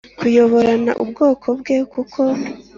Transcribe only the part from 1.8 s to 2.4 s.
kuko